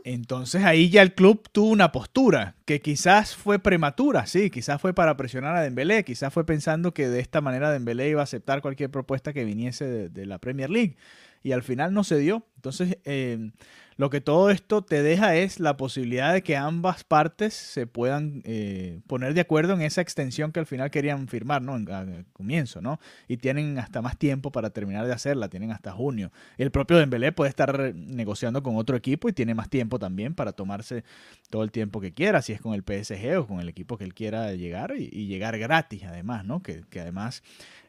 [0.05, 4.94] Entonces ahí ya el club tuvo una postura que quizás fue prematura, sí, quizás fue
[4.94, 8.62] para presionar a Dembélé, quizás fue pensando que de esta manera Dembélé iba a aceptar
[8.62, 10.96] cualquier propuesta que viniese de, de la Premier League
[11.42, 12.46] y al final no se dio.
[12.57, 13.50] Entonces eh,
[13.96, 18.42] lo que todo esto te deja es la posibilidad de que ambas partes se puedan
[18.44, 21.76] eh, poner de acuerdo en esa extensión que al final querían firmar, ¿no?
[21.76, 23.00] En, comienzo, ¿no?
[23.28, 26.33] Y tienen hasta más tiempo para terminar de hacerla, tienen hasta junio.
[26.59, 30.52] El propio Dembélé puede estar negociando con otro equipo y tiene más tiempo también para
[30.52, 31.05] tomarse
[31.50, 34.05] todo el tiempo que quiera, si es con el PSG o con el equipo que
[34.05, 36.62] él quiera llegar y, y llegar gratis además, ¿no?
[36.62, 37.42] Que, que además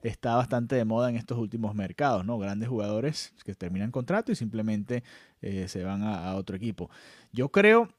[0.03, 2.37] está bastante de moda en estos últimos mercados, ¿no?
[2.37, 5.03] Grandes jugadores que terminan contrato y simplemente
[5.41, 6.89] eh, se van a, otro equipo.
[7.31, 7.89] Yo creo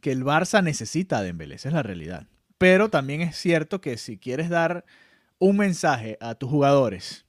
[0.00, 2.26] que el Barça necesita a Dembélé, es la realidad.
[2.58, 4.84] Pero también es cierto que si quieres dar
[5.38, 7.21] un mensaje a tus jugadores,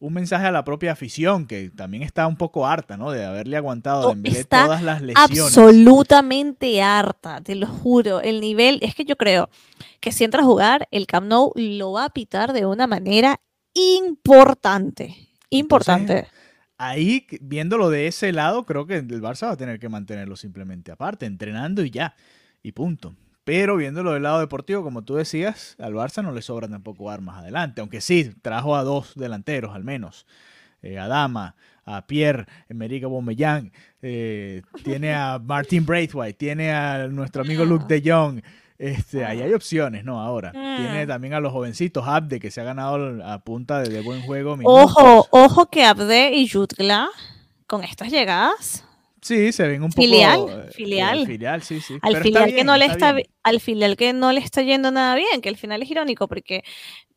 [0.00, 3.10] un mensaje a la propia afición, que también está un poco harta, ¿no?
[3.10, 5.38] De haberle aguantado a Oh, Dembélé está todas las lesiones.
[5.38, 8.20] absolutamente harta, te lo juro.
[8.22, 9.50] El nivel, es que yo creo
[10.00, 13.40] que si entra a jugar, el Camp Nou lo va a pitar de una manera
[13.74, 15.28] importante.
[15.50, 16.26] Importante.
[16.78, 20.90] Ahí, viéndolo de ese lado, creo que el Barça va a tener que mantenerlo simplemente
[20.90, 22.14] aparte, entrenando y ya,
[22.62, 23.14] y punto.
[23.50, 27.38] Pero viéndolo del lado deportivo, como tú decías, al Barça no le sobran tampoco armas
[27.38, 30.24] adelante, aunque sí, trajo a dos delanteros al menos.
[30.82, 37.42] Eh, a Dama, a Pierre, Emerick Aubameyang, eh, tiene a Martin Braithwaite, tiene a nuestro
[37.42, 38.40] amigo Luke de Jong.
[38.78, 40.20] Este, ahí hay opciones, ¿no?
[40.20, 40.52] Ahora.
[40.52, 44.22] Tiene también a los jovencitos, Abde, que se ha ganado a punta de, de buen
[44.22, 44.56] juego.
[44.56, 44.92] minutos.
[44.96, 47.08] Ojo, ojo que Abde y Jutgla,
[47.66, 48.84] con estas llegadas,
[49.22, 50.02] Sí, se ven un poco.
[50.02, 51.18] Filial, eh, filial.
[51.20, 51.94] el filial, sí, sí.
[52.02, 55.14] al Pero filial que no le está, al filial que no le está yendo nada
[55.14, 56.62] bien, que al final es irónico porque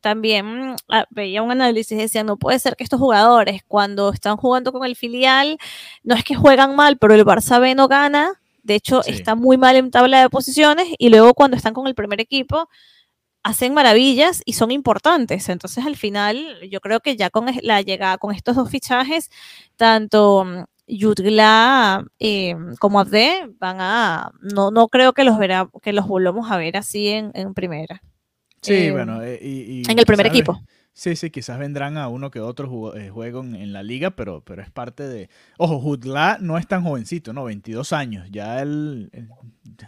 [0.00, 4.12] también mm, ah, veía un análisis y decía, no puede ser que estos jugadores cuando
[4.12, 5.56] están jugando con el filial,
[6.02, 9.10] no es que juegan mal, pero el Barça B no gana, de hecho Sí.
[9.12, 12.68] está muy mal en tabla de posiciones y luego cuando están con el primer equipo
[13.42, 15.50] hacen maravillas y son importantes.
[15.50, 19.30] Entonces, al final, yo creo que ya con la llegada, con estos dos fichajes,
[19.76, 26.06] tanto Jutgla eh, como Abde van a no no creo que los verá que los
[26.06, 28.02] volvamos a ver así en, en primera.
[28.62, 30.60] Sí, Eh, bueno, eh, y, y en el primer ve- equipo
[30.96, 34.42] Sí, sí, quizás vendrán a uno que otro eh, juego en, en la liga, pero,
[34.44, 35.28] pero es parte de...
[35.58, 37.42] Ojo, Jutla no es tan jovencito, ¿no?
[37.44, 38.28] 22 años.
[38.30, 39.28] Ya él, él-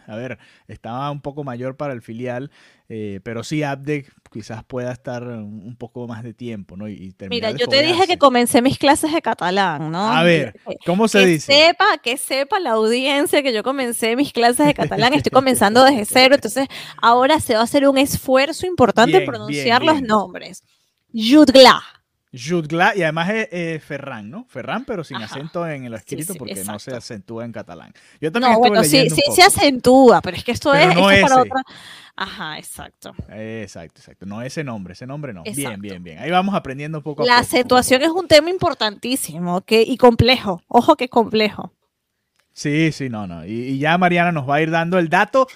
[0.09, 2.51] a ver, estaba un poco mayor para el filial,
[2.89, 6.89] eh, pero sí Abde quizás pueda estar un poco más de tiempo, ¿no?
[6.89, 10.55] Y, y mira yo te dije que comencé mis clases de catalán no A ver,
[10.85, 11.53] ¿cómo se que dice?
[11.53, 16.05] sepa, que sepa la audiencia que yo comencé mis clases de catalán, estoy comenzando desde
[16.07, 16.69] cero, entonces
[17.01, 20.03] ahora se va a hacer un esfuerzo importante Bien, pronunciar bien, los
[21.17, 21.35] bien.
[21.37, 21.53] nombres.
[21.53, 21.83] Jutgla.
[22.33, 24.45] Jutgla, y además es eh, Ferran, ¿no?
[24.49, 25.27] Ferran, pero sin Ajá.
[25.27, 27.95] acento en el escrito sí, porque no se acentúa en catalán.
[28.21, 29.35] Yo también No, bueno, sí, sí poco.
[29.37, 31.63] se acentúa, pero es que esto Pero es, no esto para otra.
[32.15, 33.15] Ajá, exacto.
[33.31, 34.27] Exacto, exacto.
[34.27, 35.45] No ese nombre, ese nombre no.
[35.45, 35.81] Bien, Exacto.
[35.81, 36.19] bien, bien.
[36.19, 37.43] Ahí vamos aprendiendo poco a La poco.
[37.43, 40.63] acentuación es un tema importantísimo que, y complejo.
[40.69, 41.73] Ojo que complejo.
[42.53, 43.47] Sí, sí, no, no.
[43.47, 45.47] Y, y ya Mariana nos va a ir dando el dato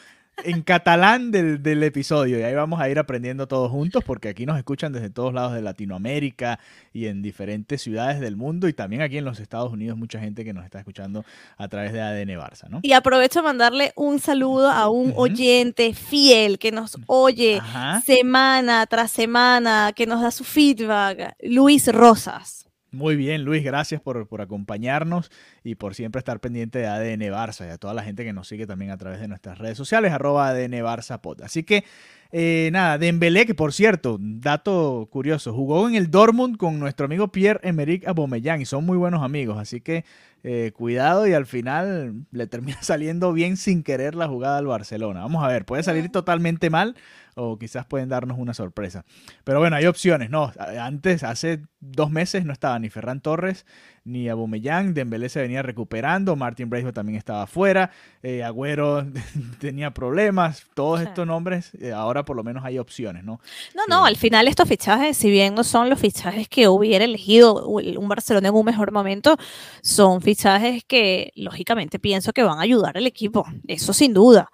[0.45, 2.39] en catalán del, del episodio.
[2.39, 5.55] Y ahí vamos a ir aprendiendo todos juntos porque aquí nos escuchan desde todos lados
[5.55, 6.59] de Latinoamérica
[6.93, 10.45] y en diferentes ciudades del mundo y también aquí en los Estados Unidos mucha gente
[10.45, 11.25] que nos está escuchando
[11.57, 12.81] a través de ADN Barça, ¿no?
[12.83, 18.01] Y aprovecho a mandarle un saludo a un oyente fiel que nos oye Ajá.
[18.01, 22.60] semana tras semana, que nos da su feedback, Luis Rosas.
[22.93, 25.31] Muy bien, Luis, gracias por, por acompañarnos
[25.63, 28.49] y por siempre estar pendiente de ADN Barça y a toda la gente que nos
[28.49, 31.21] sigue también a través de nuestras redes sociales, arroba ADN Barça.
[31.45, 31.85] Así que,
[32.33, 37.29] eh, nada, Dembélé, que por cierto, dato curioso, jugó en el Dortmund con nuestro amigo
[37.29, 40.05] Pierre-Emerick Aubameyang y son muy buenos amigos, así que
[40.43, 45.21] eh, cuidado y al final le termina saliendo bien sin querer la jugada al Barcelona.
[45.21, 46.97] Vamos a ver, puede salir totalmente mal
[47.35, 49.05] o quizás pueden darnos una sorpresa.
[49.45, 50.53] Pero bueno, hay opciones, ¿no?
[50.81, 53.67] Antes, hace dos meses no estaba ni Ferran Torres
[54.05, 57.91] ni Aubameyang, Dembélé se venía recuperando, Martin Braithwaite también estaba fuera,
[58.23, 59.07] eh, Agüero
[59.61, 61.07] tenía problemas, todos Sí.
[61.07, 63.41] estos nombres, eh, ahora por lo menos hay opciones, ¿no?
[63.75, 67.67] No, no, al final estos fichajes, si bien no son los fichajes que hubiera elegido
[67.67, 69.37] un Barcelona en un mejor momento,
[69.83, 74.51] son fichajes que lógicamente pienso que van a ayudar al equipo, eso sin duda.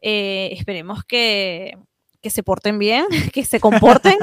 [0.00, 1.76] Eh, esperemos que,
[2.20, 4.16] que se porten bien, que se comporten,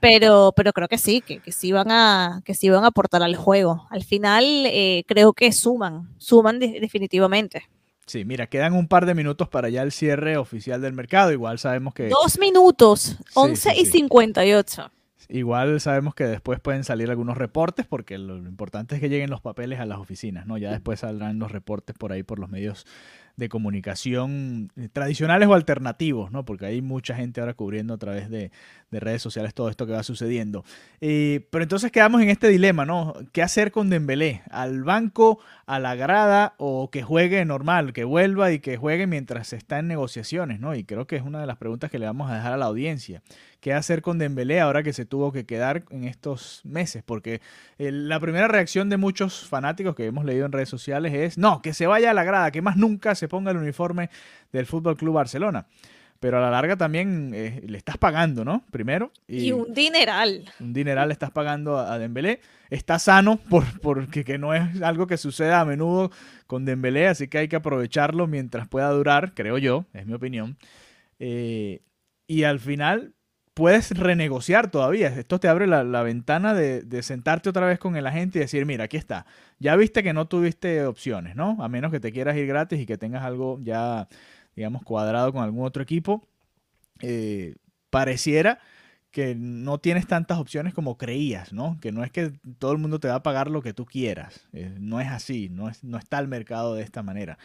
[0.00, 3.22] pero, pero creo que sí, que, que sí van a, que sí van a aportar
[3.22, 3.86] al juego.
[3.90, 7.64] Al final eh, creo que suman, suman de- definitivamente.
[8.06, 11.58] Sí, mira, quedan un par de minutos para ya el cierre oficial del mercado, igual
[11.58, 12.08] sabemos que...
[12.08, 13.92] Dos minutos, 11 sí, y sí.
[13.92, 14.90] 58.
[15.30, 19.28] Igual sabemos que después pueden salir algunos reportes porque lo, lo importante es que lleguen
[19.28, 20.56] los papeles a las oficinas, ¿no?
[20.56, 22.86] Ya después saldrán los reportes por ahí por los medios
[23.38, 26.44] de comunicación eh, tradicionales o alternativos, ¿no?
[26.44, 28.50] Porque hay mucha gente ahora cubriendo a través de,
[28.90, 30.64] de redes sociales todo esto que va sucediendo.
[31.00, 33.14] Eh, pero entonces quedamos en este dilema, ¿no?
[33.32, 34.42] ¿Qué hacer con Dembélé?
[34.50, 39.52] ¿Al banco, a la grada o que juegue normal, que vuelva y que juegue mientras
[39.52, 40.74] está en negociaciones, ¿no?
[40.74, 42.66] Y creo que es una de las preguntas que le vamos a dejar a la
[42.66, 43.22] audiencia.
[43.60, 47.02] ¿Qué hacer con Dembélé ahora que se tuvo que quedar en estos meses?
[47.04, 47.40] Porque
[47.78, 51.60] eh, la primera reacción de muchos fanáticos que hemos leído en redes sociales es, no,
[51.60, 54.10] que se vaya a la grada, que más nunca se ponga el uniforme
[54.52, 55.66] del Fútbol Club Barcelona.
[56.20, 58.64] Pero a la larga también eh, le estás pagando, ¿no?
[58.70, 59.12] Primero.
[59.28, 60.44] Y un dineral.
[60.58, 62.40] un dineral le estás pagando a a Dembélé.
[62.70, 66.10] Está sano por, porque que no es algo que suceda a menudo
[66.46, 70.58] con Dembélé, así que hay que aprovecharlo mientras pueda durar, creo yo, es mi opinión.
[71.18, 71.82] Eh,
[72.26, 73.14] y al final
[73.58, 75.08] puedes renegociar todavía.
[75.08, 78.64] Esto te abre la, ventana de, de sentarte otra vez con el agente y decir,
[78.64, 79.26] mira, aquí está.
[79.58, 81.56] Ya viste que no tuviste opciones, ¿no?
[81.60, 84.06] A menos que te quieras ir gratis y que tengas algo ya,
[84.54, 86.24] digamos, cuadrado con algún otro equipo.
[87.00, 87.56] Eh,
[87.90, 88.60] pareciera
[89.10, 91.78] que no tienes tantas opciones como creías, ¿no?
[91.80, 94.46] Que no es que todo el mundo te va a pagar lo que tú quieras.
[94.52, 97.38] Eh, no es así, no, es, no está el mercado de esta manera.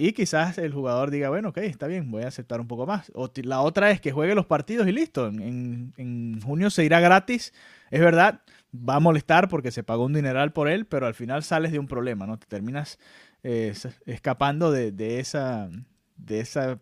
[0.00, 3.10] Y quizás el jugador diga, bueno, ok, está bien, voy a aceptar un poco más.
[3.16, 5.26] O la otra es que juegue los partidos y listo.
[5.26, 7.52] En, en- junio se irá gratis.
[7.90, 11.42] Es verdad, va a molestar porque se pagó un dineral por él, pero al final
[11.42, 12.38] sales de un problema, ¿no?
[12.38, 13.00] Te terminas
[13.42, 13.74] eh,
[14.06, 15.68] escapando de, de esa,
[16.16, 16.80] de esa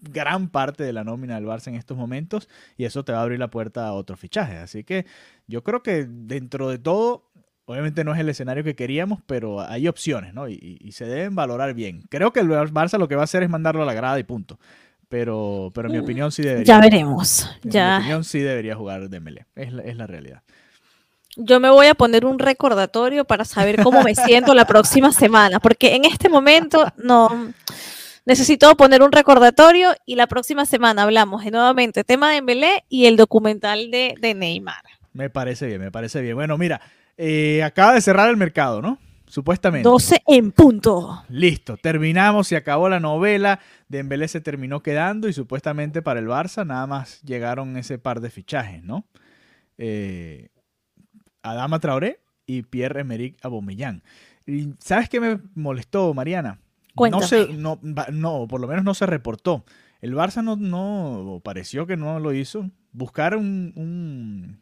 [0.00, 3.22] gran parte de la nómina del Barça en estos momentos y eso te va a
[3.22, 4.58] abrir la puerta a otros fichajes.
[4.58, 5.06] Así que
[5.48, 7.27] yo creo que dentro de todo,
[7.68, 10.48] obviamente no es el escenario que queríamos, pero hay opciones, ¿no?
[10.48, 12.02] Y, se deben valorar bien.
[12.08, 14.22] Creo que el Barça lo que va a hacer es mandarlo a la grada y
[14.22, 14.58] punto.
[15.10, 16.64] Pero, pero en mi opinión sí debería.
[16.64, 17.42] Ya veremos.
[17.62, 17.98] En mi Ya.
[17.98, 19.44] opinión sí debería jugar Dembélé.
[19.54, 20.42] Es la, es la realidad.
[21.36, 25.60] Yo me voy a poner un recordatorio para saber cómo me siento la próxima semana,
[25.60, 27.52] porque en este momento no
[28.24, 33.06] necesito poner un recordatorio y la próxima semana hablamos de nuevamente tema de Embelé y
[33.06, 34.82] el documental de, de Neymar.
[35.12, 36.34] Me parece bien, me parece bien.
[36.34, 36.80] Bueno, mira,
[37.18, 38.98] eh, acaba de cerrar el mercado, ¿no?
[39.28, 39.86] supuestamente.
[39.86, 41.22] 12 en punto.
[41.28, 46.66] Listo, terminamos, se acabó la novela, Dembélé se terminó quedando y supuestamente para el Barça
[46.66, 49.04] nada más llegaron ese par de fichajes, ¿no?
[49.76, 50.48] Eh,
[51.42, 54.02] Adama Traoré y Pierre-Emerick Aubameyang.
[54.46, 56.58] Y ¿Sabes qué me molestó, Mariana?
[56.94, 57.22] Cuéntame.
[57.22, 57.78] No, se, no,
[58.10, 59.62] no, por lo menos no se reportó.
[60.00, 62.70] El Barça no, no pareció que no lo hizo.
[62.92, 64.58] Buscar un, un-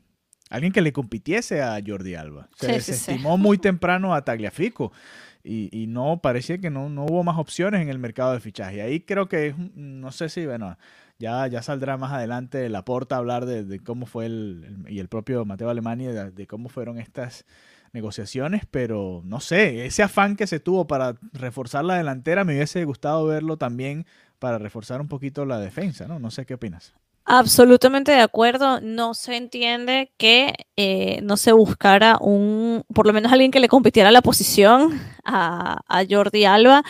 [0.50, 2.48] alguien que le compitiese a Jordi Alba.
[2.56, 4.92] Se Sí, sí, desestimó muy temprano a Tagliafico
[5.44, 8.82] y, y no parecía que no, no hubo más opciones en el mercado de fichaje.
[8.82, 10.76] Ahí creo que no sé si bueno
[11.18, 14.92] ya, ya saldrá más adelante la porta a hablar de, de cómo fue el, el-
[14.92, 17.44] y el propio Mateo Alemania de, de cómo fueron estas
[17.92, 22.84] negociaciones, pero no sé, ese afán que se tuvo para reforzar la delantera me hubiese
[22.84, 24.04] gustado verlo también
[24.38, 26.18] para reforzar un poquito la defensa, ¿no?
[26.18, 26.94] No sé qué opinas.
[27.28, 28.80] Absolutamente de acuerdo.
[28.80, 33.66] No se entiende que eh, no se buscara un, por lo menos alguien que le
[33.68, 36.84] compitiera la posición a, a Jordi Alba.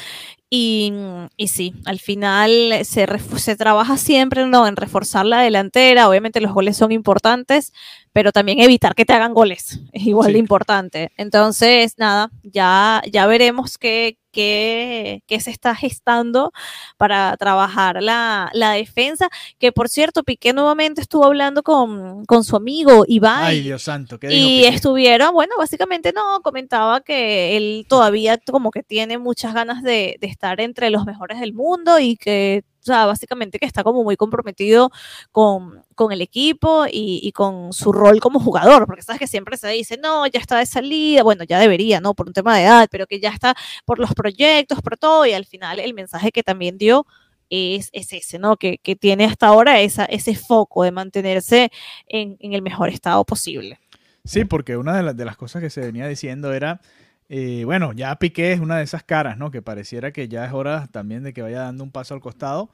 [0.51, 0.93] Y,
[1.37, 4.67] y sí, al final se, trabaja siempre ¿no?
[4.67, 6.09] en reforzar la delantera.
[6.09, 7.73] Obviamente los goles son importantes,
[8.13, 10.33] pero también evitar que te hagan goles es igual Sí.
[10.35, 11.13] de importante.
[11.17, 16.53] Entonces, nada, ya, ya veremos qué, qué, qué se está gestando
[16.99, 19.29] para trabajar la, la defensa.
[19.59, 23.47] Que por cierto, Piqué nuevamente estuvo hablando con, con su amigo Ibai.
[23.47, 24.69] Ay, Dios santo, ¿qué dijo Y Piqué?
[24.69, 30.27] estuvieron, bueno, básicamente no, comentaba que él todavía como que tiene muchas ganas de, de
[30.27, 34.91] estar entre los mejores del mundo y que, sea, básicamente que está como muy comprometido
[35.33, 39.57] con, con el equipo y, y con su rol como jugador, porque sabes que siempre
[39.57, 42.15] se dice, no, ya está de salida, bueno, ya debería, ¿no?
[42.15, 45.33] Por un tema de edad, pero que ya está por los proyectos, por todo, y
[45.33, 47.07] al final el mensaje que también dio
[47.51, 48.57] es, es ese, ¿no?
[48.57, 51.71] Que, que tiene hasta ahora esa, ese foco de mantenerse
[52.09, 53.79] en, en el mejor estado posible.
[54.25, 56.81] Sí, porque una de, las- de las cosas que se venía diciendo era,
[57.29, 59.51] eh, bueno, ya Piqué es una de esas caras, ¿no?
[59.51, 62.71] Que pareciera que ya es hora también de que vaya dando un paso al costado.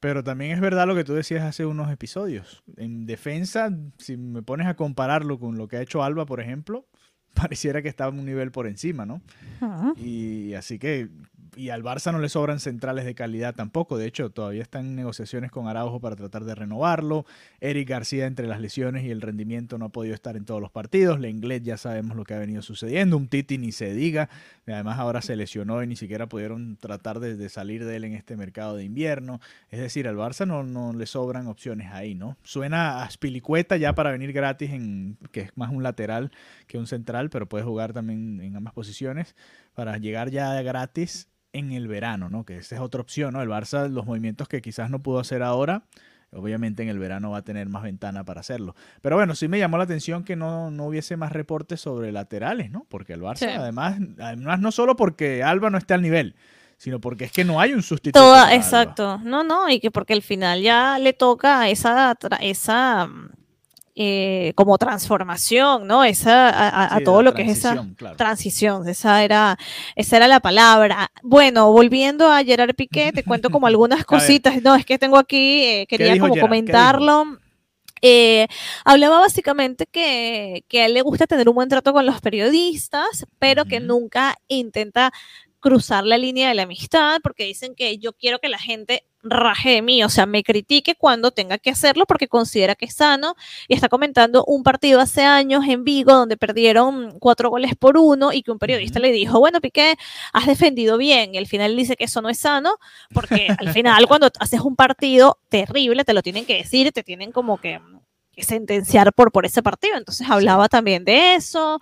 [0.00, 2.64] Pero también es verdad lo que tú decías hace unos episodios.
[2.76, 6.88] En defensa, si me pones a compararlo con lo que ha hecho Alba, por ejemplo,
[7.34, 9.22] pareciera que está un nivel por encima, ¿no?
[9.96, 11.08] Y así que,
[11.56, 13.98] y al Barça no le sobran centrales de calidad tampoco.
[13.98, 17.26] De hecho, todavía están en negociaciones con Araujo para tratar de renovarlo.
[17.60, 20.70] Eric García, entre las lesiones y el rendimiento, no ha podido estar en todos los
[20.70, 21.20] partidos.
[21.20, 23.16] Lenglet ya sabemos lo que ha venido sucediendo.
[23.16, 24.28] Un Titi ni se diga.
[24.66, 28.14] Además, ahora se lesionó y ni siquiera pudieron tratar de, de salir de él en
[28.14, 29.40] este mercado de invierno.
[29.70, 32.36] Es decir, al Barça no, no le sobran opciones ahí, ¿no?
[32.42, 36.30] Suena a Spilicueta ya para venir gratis, en, que es más un lateral
[36.66, 39.34] que un central, pero puede jugar también en ambas posiciones
[39.74, 42.44] para llegar ya gratis en el verano, ¿no?
[42.44, 43.42] Que esa es otra opción, ¿no?
[43.42, 45.82] El Barça, los movimientos que quizás no pudo hacer ahora,
[46.34, 48.74] obviamente en el verano va a tener más ventana para hacerlo.
[49.02, 52.70] Pero bueno, sí me llamó la atención que no, no hubiese más reportes sobre laterales,
[52.70, 52.86] ¿no?
[52.88, 53.44] Porque el Barça, Sí.
[53.46, 56.34] además, además, no solo porque Alba no esté al nivel,
[56.78, 58.18] sino porque es que no hay un sustituto.
[58.18, 58.56] Toda, para Alba.
[58.56, 59.18] exacto.
[59.22, 63.30] No, no, y que porque al final ya le toca esa, esa mm,
[63.94, 66.02] eh, como transformación, ¿no?
[66.04, 68.16] Esa, a, a- a Sí, todo lo que es esa transición, claro.
[68.16, 69.58] transición, esa era,
[69.96, 71.10] esa era la palabra.
[71.22, 75.62] Bueno, volviendo a Gerard Piqué, te cuento como algunas cositas, no, es que tengo aquí,
[75.64, 77.38] eh, quería como comentarlo.
[78.04, 78.48] Eh,
[78.84, 83.26] hablaba básicamente que, que a él le gusta tener un buen trato con los periodistas,
[83.38, 85.12] pero que nunca intenta
[85.60, 89.70] cruzar la línea de la amistad, porque dicen que yo quiero que la gente raje
[89.70, 93.34] de mí, o sea, me critique cuando tenga que hacerlo porque considera que es sano.
[93.68, 98.32] Y está comentando un partido hace años en Vigo donde perdieron cuatro goles por uno
[98.32, 99.96] y que un periodista le dijo, bueno, Piqué,
[100.32, 102.76] has defendido bien y al final dice que eso no es sano
[103.12, 107.32] porque al final cuando haces un partido terrible te lo tienen que decir, te tienen
[107.32, 107.80] como que
[108.38, 109.96] sentenciar por, por ese partido.
[109.96, 111.80] Entonces hablaba también de eso.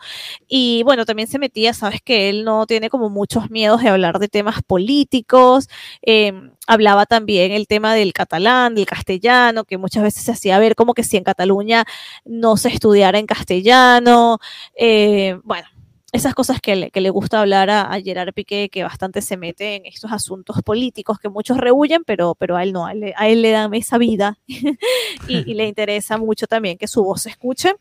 [0.49, 4.19] Y bueno, también se metía, sabes que él no tiene como muchos miedos de hablar
[4.19, 5.69] de temas políticos.
[6.03, 6.33] Eh,
[6.67, 10.95] hablaba también el tema del catalán, del castellano, que muchas veces se hacía ver como
[10.95, 11.85] que si en Cataluña
[12.25, 14.39] no se estudiara en castellano.
[14.75, 15.69] Eh, bueno,
[16.13, 19.77] esas cosas que le, que le gusta hablar a, Gerard Piqué, que bastante se mete
[19.77, 23.29] en estos asuntos políticos que muchos rehuyen, pero, pero a él no, a él, a
[23.29, 27.31] él le dan esa vida y, y le interesa mucho también que su voz se
[27.31, 27.75] escuche,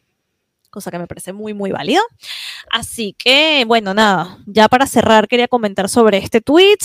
[0.69, 2.01] cosa que me parece muy, muy válida.
[2.71, 6.77] Así que, bueno, nada, ya para cerrar quería comentar sobre este tweet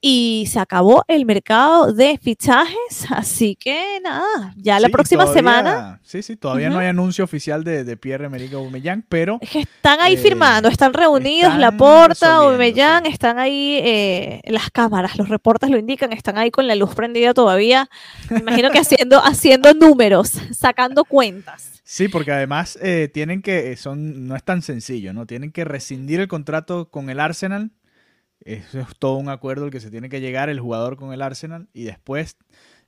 [0.00, 5.38] y se acabó el mercado de fichajes, así que nada, ya la Sí, próxima todavía-
[5.40, 9.60] semana Sí, sí, todavía no hay anuncio oficial de, de Pierre-Emerick Aubameyang, pero Es que
[9.60, 15.28] están ahí Eh, firmando, están reunidos, están Laporta, Aubameyang, están ahí, eh, las cámaras, los
[15.28, 17.88] reportes lo indican, están ahí con la luz prendida todavía,
[18.30, 21.75] me imagino que haciendo, haciendo números, sacando cuentas.
[21.88, 25.24] Sí, porque además eh, tienen que, eh, son, no es tan sencillo, ¿no?
[25.24, 27.70] Tienen que rescindir el contrato con el Arsenal.
[28.40, 31.22] Eso es todo un acuerdo el que se tiene que llegar el jugador con el
[31.22, 32.36] Arsenal y después,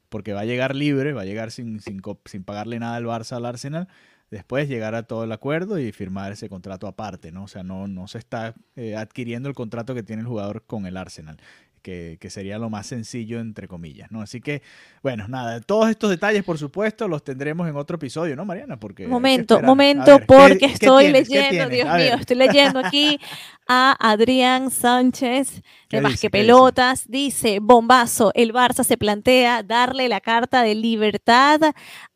[0.09, 3.37] porque va a llegar libre, va a llegar sin, sin, sin pagarle nada al Barça
[3.37, 3.89] al Arsenal,
[4.33, 7.45] después llegar a todo el acuerdo y firmar ese contrato aparte, ¿no?
[7.45, 10.87] O sea, no, no se está eh, adquiriendo el contrato que tiene el jugador con
[10.87, 11.39] el Arsenal
[11.81, 14.23] que, sería lo más sencillo, entre comillas, ¿no?
[14.23, 14.63] Así que,
[15.03, 18.79] bueno, nada, todos estos detalles, por supuesto, los tendremos en otro episodio, ¿no, Mariana?
[18.79, 23.19] Porque momento, momento, porque estoy leyendo, Dios mío, estoy leyendo aquí
[23.69, 27.59] a Adrián Sánchez, de Más que Pelotas, dice?
[27.61, 31.61] bombazo, el Barça se plantea darle la carta de libertad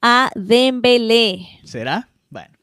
[0.01, 1.47] a Dembélé.
[1.65, 2.09] ¿Será?
[2.31, 2.55] Bueno.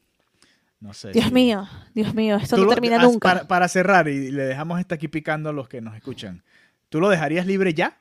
[0.80, 1.12] No sé.
[1.12, 3.28] Dios mío, Dios mío, esto no termina nunca.
[3.28, 6.42] Para, para, cerrar, y le dejamos esta aquí picando a los que nos escuchan.
[6.90, 7.96] ¿Tú lo dejarías libre ya?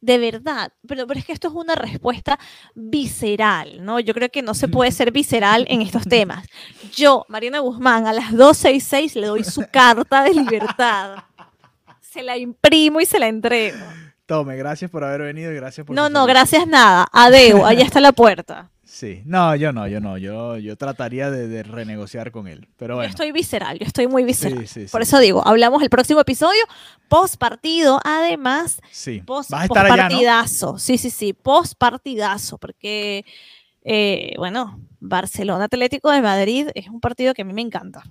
[0.00, 2.36] De verdad, pero, pero es que esto es una respuesta
[2.74, 4.00] visceral, ¿no?
[4.00, 6.48] Yo creo que no se puede ser visceral en estos temas.
[6.92, 11.18] Yo, Mariana Guzmán, a las 2.66 le doy su carta de libertad.
[12.00, 13.78] Se la imprimo y se la entrego.
[14.26, 15.94] Tome, gracias por haber venido y gracias por...
[15.94, 17.06] No, no, gracias nada.
[17.12, 18.70] Adeu, allá está la puerta.
[18.84, 23.08] Sí, no, yo no, yo no, yo, yo trataría de, renegociar con él, pero bueno.
[23.08, 24.66] Yo estoy visceral, yo estoy muy visceral.
[24.90, 26.62] Por eso digo, hablamos el próximo episodio,
[27.08, 29.22] post partido, además, sí.
[29.24, 33.24] post, partidazo, sí, sí, sí, post partidazo, porque,
[33.82, 38.02] eh, bueno, Barcelona Atlético de Madrid es un partido que a mí me encanta.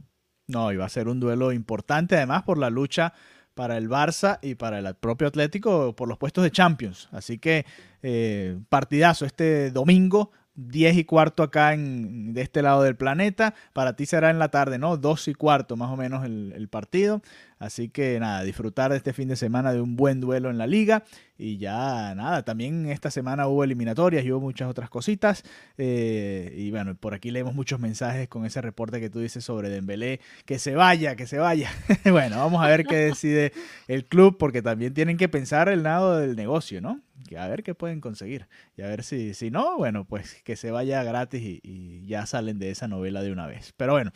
[0.48, 3.14] No, y va a ser un duelo importante, además, por la lucha
[3.54, 7.10] para el Barça y para el propio Atlético por los puestos de Champions.
[7.12, 7.66] Así que
[8.02, 13.54] eh, partidazo este domingo 10 y cuarto acá en, de este lado del planeta.
[13.74, 14.98] Para ti será en la tarde, ¿no?
[14.98, 17.22] 2 y cuarto más o menos el, el, partido.
[17.62, 20.66] Así que nada, disfrutar de este fin de semana de un buen duelo en la
[20.66, 21.04] liga.
[21.38, 25.44] Y ya nada, también esta semana hubo eliminatorias y hubo muchas otras cositas.
[25.78, 29.70] Eh, y bueno, por aquí leemos muchos mensajes con ese reporte que tú dices sobre
[29.70, 30.22] Dembélé.
[30.46, 31.70] Que se vaya, que se vaya.
[32.12, 33.54] bueno, vamos a ver qué decide
[33.88, 37.00] el club porque también tienen que pensar el lado del negocio, ¿no?
[37.38, 38.48] a ver qué pueden conseguir.
[38.76, 42.60] Y a ver si, si no, bueno, pues que se vaya gratis y, ya salen
[42.60, 43.74] de esa novela de una vez.
[43.78, 44.12] Pero bueno,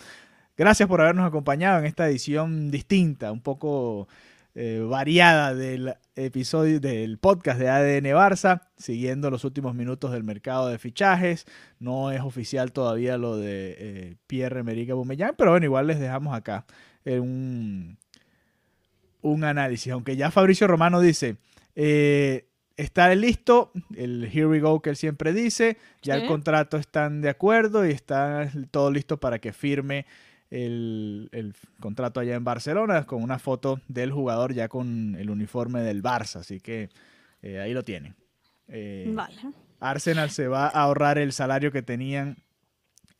[0.57, 4.07] gracias por habernos acompañado en esta edición distinta, un poco
[4.55, 10.69] eh, variada del episodio del podcast de ADN Barça, siguiendo los últimos minutos del mercado
[10.69, 11.45] de fichajes.
[11.79, 16.65] No es oficial todavía lo de eh, Pierre-Emerick Aubameyang, pero bueno, igual les dejamos acá
[17.05, 17.97] un,
[19.21, 19.91] un análisis.
[19.91, 21.37] Aunque ya Fabricio Romano dice,
[21.75, 22.47] eh,
[22.77, 27.29] está listo, el here we go que él siempre dice, ya el contrato están de
[27.29, 30.05] acuerdo y está todo listo para que firme
[30.51, 36.03] el, contrato allá en Barcelona con una foto del jugador ya con el uniforme del
[36.03, 36.89] Barça, así que
[37.41, 38.15] eh, ahí lo tienen.
[38.67, 39.35] Eh, vale.
[39.79, 42.37] Arsenal se va a ahorrar el salario que tenían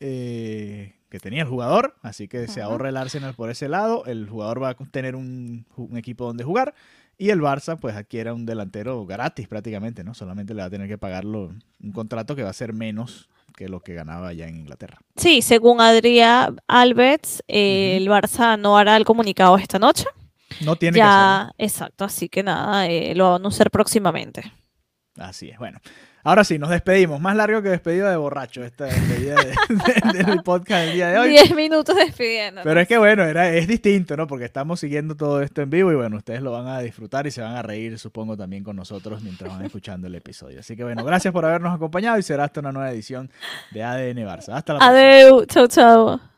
[0.00, 4.28] eh, que tenía el jugador, así que se ahorra el Arsenal por ese lado, el
[4.28, 6.74] jugador va a tener un, un equipo donde jugar
[7.18, 10.14] y el Barça pues adquiere un delantero gratis prácticamente, ¿no?
[10.14, 11.50] Solamente le va a tener que pagarlo
[11.82, 14.98] un contrato que va a ser menos que lo que ganaba allá en Inglaterra.
[15.16, 20.04] Sí, según Adrián Alves, el Barça no hará el comunicado esta noche.
[20.60, 21.54] No tiene ya, que hacerlo.
[21.58, 24.52] Exacto, así que nada, eh, lo va a anunciar próximamente.
[25.16, 25.80] Así es, bueno.
[26.26, 27.20] Ahora sí, nos despedimos.
[27.20, 29.36] Más largo que despedida de borracho esta despedida
[30.12, 31.28] del podcast del día de hoy.
[31.28, 32.62] Diez minutos despidiendo.
[32.64, 34.26] Pero es que bueno, era, es distinto, ¿no?
[34.26, 37.30] Porque estamos siguiendo todo esto en vivo y bueno, ustedes lo van a disfrutar y
[37.30, 40.58] se van a reír, supongo, también con nosotros mientras van escuchando el episodio.
[40.58, 43.30] Así que bueno, gracias por habernos acompañado y será hasta una nueva edición
[43.70, 44.54] de ADN Barça.
[44.54, 44.88] Hasta la próxima.
[44.88, 46.35] Adeu, chau, chau.